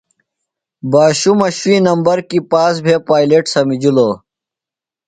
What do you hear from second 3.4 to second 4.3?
سمِجِلوۡ۔